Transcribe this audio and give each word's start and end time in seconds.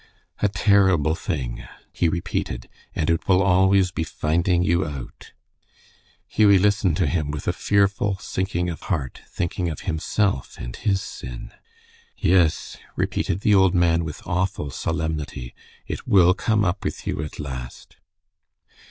"A 0.41 0.49
terrible 0.49 1.13
thing," 1.13 1.63
he 1.93 2.09
repeated, 2.09 2.67
"and 2.95 3.07
it 3.07 3.27
will 3.27 3.43
always 3.43 3.91
be 3.91 4.03
finding 4.03 4.63
you 4.63 4.83
out." 4.83 5.31
Hughie 6.27 6.57
listened 6.57 6.97
to 6.97 7.05
him 7.05 7.29
with 7.29 7.47
a 7.47 7.53
fearful 7.53 8.15
sinking 8.17 8.67
of 8.67 8.81
heart, 8.89 9.21
thinking 9.29 9.69
of 9.69 9.81
himself 9.81 10.57
and 10.57 10.75
his 10.75 11.03
sin. 11.03 11.53
"Yes," 12.17 12.77
repeated 12.95 13.41
the 13.41 13.53
old 13.53 13.75
man, 13.75 14.03
with 14.03 14.25
awful 14.25 14.71
solemnity, 14.71 15.53
"it 15.85 16.07
will 16.07 16.33
come 16.33 16.65
up 16.65 16.83
with 16.83 17.05
you 17.05 17.21
at 17.23 17.39
last." 17.39 17.97